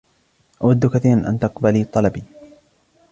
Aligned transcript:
أود 0.63 0.85
كثيراً 0.85 1.29
أن 1.29 1.39
تقبل 1.39 1.85
طلبي. 1.85 2.23